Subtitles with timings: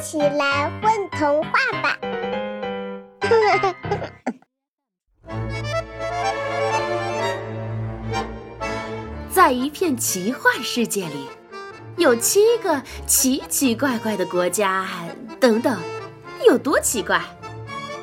[0.00, 1.50] 起来混童话
[1.82, 1.98] 吧！
[9.30, 11.28] 在一片奇幻世界里，
[11.96, 14.86] 有七个奇奇怪怪的国家。
[15.38, 15.78] 等等，
[16.46, 17.20] 有多奇怪？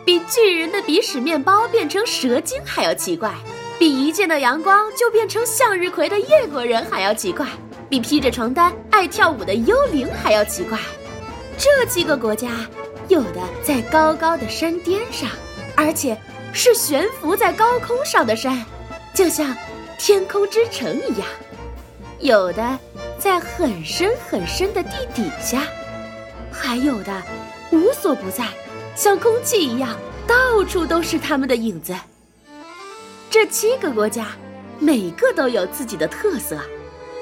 [0.05, 3.34] 比巨人的鼻屎面包变成蛇精还要奇怪，
[3.77, 7.45] 比一见到阳光就变成向日葵的越国人还要奇怪，
[7.89, 10.79] 比披着床单爱跳舞的幽灵还要奇怪。
[11.57, 12.67] 这七个国家，
[13.07, 15.27] 有的在高高的山巅上，
[15.75, 16.15] 而且
[16.54, 18.63] 是悬浮在高空上的山，
[19.13, 19.55] 就像
[19.97, 21.27] 天空之城一样；
[22.19, 22.77] 有的
[23.18, 25.63] 在很深很深的地底下，
[26.51, 27.23] 还有的
[27.71, 28.46] 无所不在。
[28.96, 31.96] 像空气一样，到处都是他们的影子。
[33.30, 34.27] 这七个国家，
[34.80, 36.59] 每个都有自己的特色，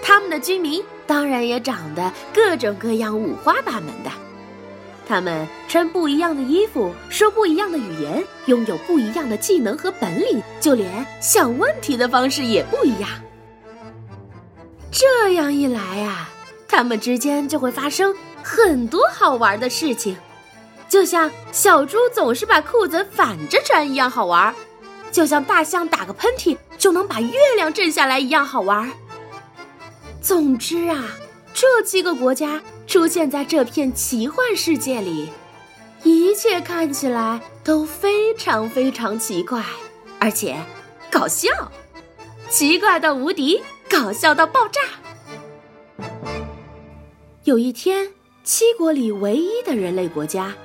[0.07, 4.11] 他们的居民当然也长得各种各样、五花八门的。
[5.07, 13.09] 他们穿不一样的衣服，说不一样的语言，拥有不一样的技能和本领，就连想问题的方式也不一样。
[14.91, 16.29] 这样一来啊，
[16.67, 20.15] 他们之间就会发生很多好玩的事情。
[20.87, 24.53] 就像小猪总是把裤子反着穿一样好玩，
[25.11, 28.91] 就像大象打个喷嚏就能把月亮震下来一样好玩。
[30.25, 31.05] 总之啊，
[31.53, 35.29] 这七个国家出现在这片奇幻世界里，
[36.01, 39.63] 一切看起来都非常非常奇怪，
[40.17, 40.57] 而且
[41.11, 41.47] 搞笑，
[42.49, 44.81] 奇怪到无敌，搞笑到爆炸。
[47.43, 48.11] 有一天，
[48.43, 50.55] 七国里唯一的人类国家。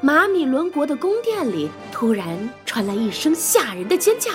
[0.00, 4.30] 马米伦国的宫殿里突然传来一声吓人的尖叫，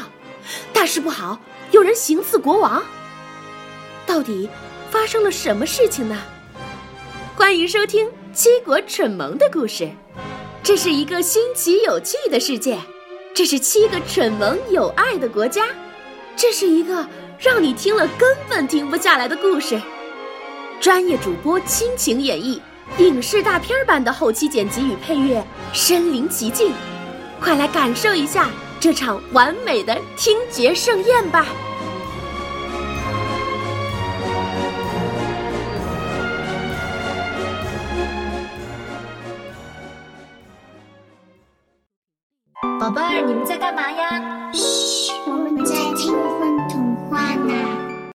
[0.71, 1.39] 大事不好，
[1.71, 2.83] 有人行刺国王。
[4.05, 4.47] 到底
[4.95, 6.17] 发生了什么事情呢？
[7.35, 9.83] 欢迎收听《七国蠢萌的故事》，
[10.63, 12.79] 这是一个新奇有趣的世界，
[13.33, 15.67] 这是七个蠢萌有爱的国家，
[16.37, 17.05] 这是一个
[17.37, 19.77] 让你听了根本停不下来的故事。
[20.79, 22.61] 专业主播倾情演绎。
[22.97, 26.71] 影视大片版的后期剪辑与配乐身临其境，
[27.41, 28.49] 快来感受一下
[28.79, 31.45] 这场完美的听觉盛宴吧！
[42.79, 44.04] 宝贝儿，你们在干嘛呀？